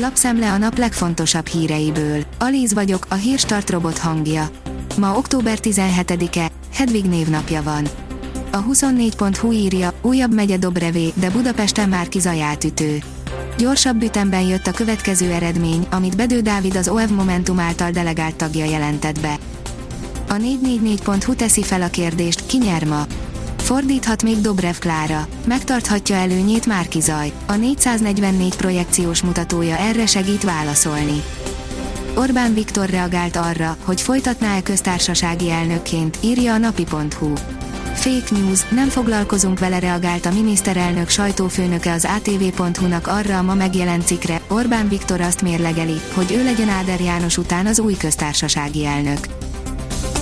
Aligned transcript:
Lapszemle 0.00 0.52
a 0.52 0.58
nap 0.58 0.78
legfontosabb 0.78 1.46
híreiből. 1.46 2.24
Alíz 2.38 2.74
vagyok, 2.74 3.06
a 3.08 3.14
hírstart 3.14 3.70
robot 3.70 3.98
hangja. 3.98 4.50
Ma 4.98 5.16
október 5.16 5.58
17-e, 5.62 6.50
Hedvig 6.74 7.04
névnapja 7.04 7.62
van. 7.62 7.88
A 8.50 8.64
24.hu 8.64 9.52
írja, 9.52 9.92
újabb 10.02 10.34
megye 10.34 10.56
Dobrevé, 10.56 11.12
de 11.14 11.30
Budapesten 11.30 11.88
már 11.88 12.08
kizaját 12.08 12.64
ütő. 12.64 12.98
Gyorsabb 13.58 14.02
ütemben 14.02 14.42
jött 14.42 14.66
a 14.66 14.72
következő 14.72 15.30
eredmény, 15.32 15.86
amit 15.90 16.16
Bedő 16.16 16.40
Dávid 16.40 16.76
az 16.76 16.88
OEV 16.88 17.10
Momentum 17.10 17.58
által 17.58 17.90
delegált 17.90 18.36
tagja 18.36 18.64
jelentett 18.64 19.20
be. 19.20 19.38
A 20.28 20.34
444.hu 20.34 21.34
teszi 21.34 21.62
fel 21.62 21.82
a 21.82 21.90
kérdést, 21.90 22.46
ki 22.46 22.58
nyer 22.58 22.84
ma? 22.84 23.06
Fordíthat 23.58 24.22
még 24.22 24.40
Dobrev 24.40 24.76
Klára. 24.78 25.26
Megtarthatja 25.46 26.16
előnyét 26.16 26.66
Márki 26.66 27.00
Zaj. 27.00 27.32
A 27.46 27.54
444 27.54 28.56
projekciós 28.56 29.22
mutatója 29.22 29.76
erre 29.76 30.06
segít 30.06 30.42
válaszolni. 30.42 31.22
Orbán 32.14 32.54
Viktor 32.54 32.88
reagált 32.88 33.36
arra, 33.36 33.76
hogy 33.84 34.00
folytatná-e 34.00 34.62
köztársasági 34.62 35.50
elnökként, 35.50 36.18
írja 36.20 36.52
a 36.52 36.58
napi.hu. 36.58 37.32
Fake 37.94 38.40
news, 38.40 38.68
nem 38.68 38.88
foglalkozunk 38.88 39.58
vele 39.58 39.78
reagált 39.78 40.26
a 40.26 40.32
miniszterelnök 40.32 41.08
sajtófőnöke 41.08 41.92
az 41.92 42.08
ATV.hu-nak 42.16 43.06
arra 43.06 43.38
a 43.38 43.42
ma 43.42 43.54
megjelent 43.54 44.06
cikre, 44.06 44.40
Orbán 44.48 44.88
Viktor 44.88 45.20
azt 45.20 45.42
mérlegeli, 45.42 46.00
hogy 46.14 46.32
ő 46.32 46.44
legyen 46.44 46.68
Áder 46.68 47.00
János 47.00 47.36
után 47.36 47.66
az 47.66 47.78
új 47.78 47.96
köztársasági 47.96 48.86
elnök. 48.86 49.47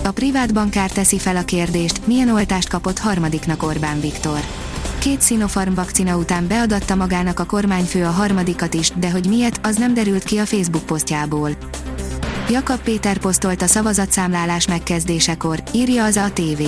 A 0.07 0.13
privát 0.13 0.55
bankár 0.55 0.91
teszi 0.91 1.19
fel 1.19 1.37
a 1.37 1.45
kérdést, 1.45 2.07
milyen 2.07 2.29
oltást 2.29 2.69
kapott 2.69 2.99
harmadiknak 2.99 3.63
Orbán 3.63 4.01
Viktor. 4.01 4.41
Két 4.99 5.23
Sinopharm 5.23 5.75
vakcina 5.75 6.17
után 6.17 6.47
beadatta 6.47 6.95
magának 6.95 7.41
a 7.41 7.45
kormányfő 7.45 8.05
a 8.05 8.11
harmadikat 8.11 8.75
is, 8.75 8.91
de 8.91 9.11
hogy 9.11 9.29
miért, 9.29 9.67
az 9.67 9.77
nem 9.77 9.95
derült 9.95 10.25
ki 10.25 10.39
a 10.39 10.47
Facebook 10.47 10.87
posztjából. 10.87 11.51
Jakab 12.51 12.81
Péter 12.81 13.19
posztolt 13.19 13.63
a 13.63 13.67
szavazatszámlálás 13.67 14.67
megkezdésekor, 14.67 15.63
írja 15.73 16.05
az 16.05 16.17
ATV. 16.17 16.63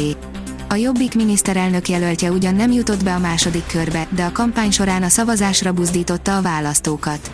A 0.68 0.74
Jobbik 0.74 1.14
miniszterelnök 1.14 1.88
jelöltje 1.88 2.30
ugyan 2.30 2.54
nem 2.54 2.70
jutott 2.72 3.04
be 3.04 3.14
a 3.14 3.18
második 3.18 3.66
körbe, 3.66 4.06
de 4.10 4.24
a 4.24 4.32
kampány 4.32 4.70
során 4.70 5.02
a 5.02 5.08
szavazásra 5.08 5.72
buzdította 5.72 6.36
a 6.36 6.42
választókat. 6.42 7.30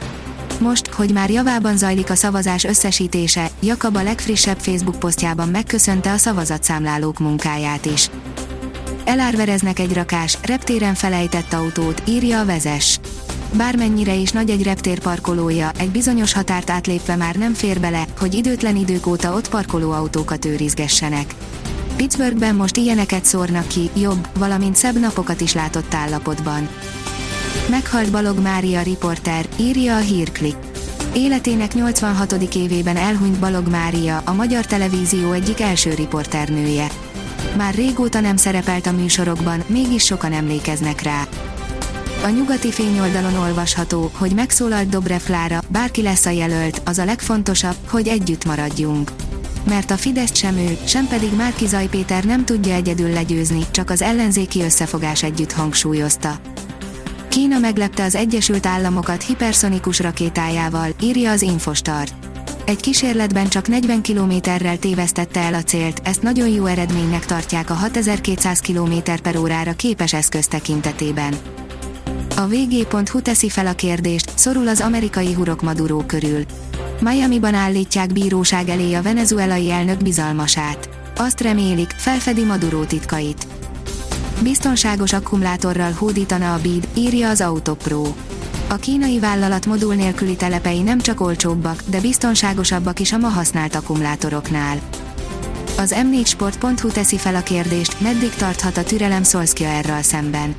Most, 0.58 0.86
hogy 0.86 1.12
már 1.12 1.30
javában 1.30 1.76
zajlik 1.76 2.10
a 2.10 2.14
szavazás 2.14 2.64
összesítése, 2.64 3.50
Jakab 3.60 3.96
a 3.96 4.02
legfrissebb 4.02 4.58
Facebook 4.58 4.98
posztjában 4.98 5.48
megköszönte 5.48 6.12
a 6.12 6.16
szavazatszámlálók 6.16 7.18
munkáját 7.18 7.86
is. 7.86 8.10
Elárvereznek 9.04 9.78
egy 9.78 9.92
rakás, 9.92 10.38
reptéren 10.42 10.94
felejtett 10.94 11.52
autót, 11.52 12.02
írja 12.06 12.40
a 12.40 12.44
vezes. 12.44 13.00
Bármennyire 13.52 14.14
is 14.14 14.30
nagy 14.30 14.50
egy 14.50 14.62
reptér 14.62 14.98
parkolója, 14.98 15.70
egy 15.78 15.90
bizonyos 15.90 16.32
határt 16.32 16.70
átlépve 16.70 17.16
már 17.16 17.34
nem 17.34 17.54
fér 17.54 17.80
bele, 17.80 18.04
hogy 18.18 18.34
időtlen 18.34 18.76
idők 18.76 19.06
óta 19.06 19.34
ott 19.34 19.48
parkoló 19.48 19.90
autókat 19.90 20.44
őrizgessenek. 20.44 21.34
Pittsburghben 21.96 22.54
most 22.54 22.76
ilyeneket 22.76 23.24
szórnak 23.24 23.66
ki, 23.66 23.90
jobb, 23.96 24.28
valamint 24.38 24.76
szebb 24.76 25.00
napokat 25.00 25.40
is 25.40 25.54
látott 25.54 25.94
állapotban. 25.94 26.68
Meghalt 27.70 28.10
Balog 28.10 28.38
Mária 28.38 28.82
riporter, 28.82 29.46
írja 29.56 29.96
a 29.96 29.98
hírklik. 29.98 30.56
Életének 31.14 31.74
86. 31.74 32.32
évében 32.54 32.96
elhunyt 32.96 33.38
Balog 33.38 33.68
Mária, 33.68 34.22
a 34.24 34.32
Magyar 34.32 34.66
Televízió 34.66 35.32
egyik 35.32 35.60
első 35.60 35.94
riporternője. 35.94 36.86
Már 37.56 37.74
régóta 37.74 38.20
nem 38.20 38.36
szerepelt 38.36 38.86
a 38.86 38.92
műsorokban, 38.92 39.64
mégis 39.66 40.04
sokan 40.04 40.32
emlékeznek 40.32 41.02
rá. 41.02 41.26
A 42.24 42.28
nyugati 42.28 42.70
fényoldalon 42.70 43.36
olvasható, 43.36 44.10
hogy 44.14 44.34
megszólalt 44.34 44.88
Dobrev 44.88 45.22
Klára, 45.24 45.60
bárki 45.68 46.02
lesz 46.02 46.26
a 46.26 46.30
jelölt, 46.30 46.82
az 46.84 46.98
a 46.98 47.04
legfontosabb, 47.04 47.76
hogy 47.88 48.08
együtt 48.08 48.44
maradjunk. 48.44 49.10
Mert 49.68 49.90
a 49.90 49.96
Fidesz 49.96 50.34
sem 50.34 50.56
ő, 50.56 50.78
sem 50.84 51.06
pedig 51.06 51.34
Márki 51.36 51.66
Péter 51.90 52.24
nem 52.24 52.44
tudja 52.44 52.74
egyedül 52.74 53.08
legyőzni, 53.08 53.64
csak 53.70 53.90
az 53.90 54.02
ellenzéki 54.02 54.62
összefogás 54.62 55.22
együtt 55.22 55.52
hangsúlyozta. 55.52 56.40
Kína 57.34 57.58
meglepte 57.58 58.04
az 58.04 58.14
Egyesült 58.14 58.66
Államokat 58.66 59.22
hiperszonikus 59.22 60.00
rakétájával, 60.00 60.88
írja 61.02 61.30
az 61.30 61.42
Infostart. 61.42 62.14
Egy 62.64 62.80
kísérletben 62.80 63.48
csak 63.48 63.68
40 63.68 64.02
kilométerrel 64.02 64.78
tévesztette 64.78 65.40
el 65.40 65.54
a 65.54 65.62
célt, 65.62 66.00
ezt 66.04 66.22
nagyon 66.22 66.48
jó 66.48 66.66
eredménynek 66.66 67.24
tartják 67.24 67.70
a 67.70 67.74
6200 67.74 68.60
km 68.60 68.94
per 69.22 69.36
órára 69.36 69.72
képes 69.72 70.12
eszköz 70.12 70.46
tekintetében. 70.46 71.34
A 72.36 72.46
vg.hu 72.46 73.20
teszi 73.20 73.48
fel 73.48 73.66
a 73.66 73.74
kérdést, 73.74 74.32
szorul 74.34 74.68
az 74.68 74.80
amerikai 74.80 75.32
hurok 75.32 75.62
Maduro 75.62 76.06
körül. 76.06 76.44
Miami-ban 77.00 77.54
állítják 77.54 78.12
bíróság 78.12 78.68
elé 78.68 78.94
a 78.94 79.02
venezuelai 79.02 79.70
elnök 79.70 80.02
bizalmasát. 80.02 80.88
Azt 81.16 81.40
remélik, 81.40 81.90
felfedi 81.96 82.44
Maduro 82.44 82.84
titkait. 82.84 83.46
Biztonságos 84.42 85.12
akkumulátorral 85.12 85.92
hódítana 85.92 86.54
a 86.54 86.60
BID, 86.60 86.88
írja 86.94 87.28
az 87.28 87.40
Autopro. 87.40 88.14
A 88.68 88.74
kínai 88.74 89.18
vállalat 89.18 89.66
modul 89.66 89.94
nélküli 89.94 90.36
telepei 90.36 90.82
nem 90.82 91.00
csak 91.00 91.20
olcsóbbak, 91.20 91.82
de 91.86 92.00
biztonságosabbak 92.00 93.00
is 93.00 93.12
a 93.12 93.18
ma 93.18 93.28
használt 93.28 93.74
akkumulátoroknál. 93.74 94.78
Az 95.78 95.94
m4sport.hu 95.96 96.88
teszi 96.88 97.16
fel 97.16 97.34
a 97.34 97.42
kérdést, 97.42 98.00
meddig 98.00 98.34
tarthat 98.34 98.76
a 98.76 98.82
türelem 98.82 99.22
Szolszkia 99.22 99.68
erről 99.68 100.02
szemben. 100.02 100.54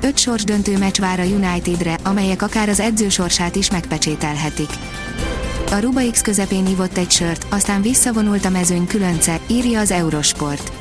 Öt 0.00 0.18
sorsdöntő 0.18 0.78
meccs 0.78 0.98
vár 1.00 1.20
a 1.20 1.24
Unitedre, 1.24 1.98
amelyek 2.02 2.42
akár 2.42 2.68
az 2.68 2.80
edzősorsát 2.80 3.56
is 3.56 3.70
megpecsételhetik. 3.70 4.70
A 5.70 5.78
Ruba 5.78 6.00
közepén 6.22 6.66
ivott 6.66 6.96
egy 6.96 7.10
sört, 7.10 7.46
aztán 7.50 7.82
visszavonult 7.82 8.44
a 8.44 8.50
mezőny 8.50 8.86
különce, 8.86 9.40
írja 9.46 9.80
az 9.80 9.90
Eurosport. 9.90 10.72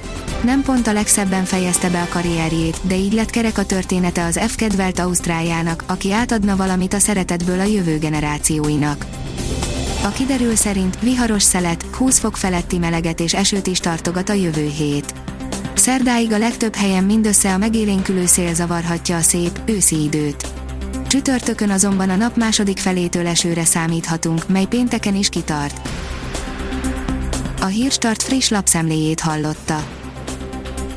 Nem 0.44 0.62
pont 0.62 0.88
a 0.88 0.94
legszebben 0.94 1.44
fejezte 1.44 1.90
be 1.90 2.02
a 2.02 2.08
karrierjét, 2.10 2.80
de 2.82 2.96
így 2.96 3.14
lett 3.14 3.30
kerek 3.30 3.58
a 3.58 3.66
története 3.66 4.26
az 4.26 4.40
F 4.48 4.56
kedvelt 4.56 5.00
Ausztráliának, 5.00 5.84
aki 5.88 6.12
átadna 6.12 6.56
valamit 6.56 6.94
a 6.94 7.00
szeretetből 7.00 7.60
a 7.60 7.64
jövő 7.64 7.98
generációinak. 7.98 9.06
A 10.04 10.10
kiderül 10.10 10.56
szerint 10.56 11.00
viharos 11.00 11.44
szelet, 11.44 11.86
20 11.92 12.20
fok 12.20 12.38
feletti 12.38 12.78
meleget 12.78 13.20
és 13.20 13.34
esőt 13.34 13.68
is 13.68 13.80
tartogat 13.80 14.30
a 14.30 14.34
jövő 14.34 14.68
hét. 14.78 15.14
Szerdáig 15.74 16.32
a 16.32 16.38
legtöbb 16.38 16.76
helyen 16.76 17.04
mindössze 17.04 17.54
a 17.54 17.58
megélénkülő 17.58 18.26
szél 18.26 18.54
zavarhatja 18.54 19.16
a 19.16 19.22
szép, 19.22 19.62
őszi 19.66 20.04
időt. 20.04 20.48
Csütörtökön 21.08 21.70
azonban 21.70 22.10
a 22.10 22.16
nap 22.16 22.38
második 22.38 22.78
felétől 22.78 23.28
esőre 23.28 23.66
számíthatunk, 23.66 24.48
mely 24.48 24.66
pénteken 24.66 25.16
is 25.16 25.30
kitart. 25.30 25.90
A 27.62 27.66
Hírstart 27.66 28.24
friss 28.24 28.50
lapszemléjét 28.50 29.20
hallotta. 29.20 29.97